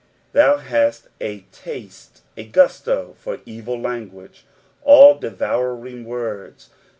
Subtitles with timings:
[0.31, 4.47] Thou hast a taste, a gusto for evil language."
[4.83, 6.69] AU dmouring wordi.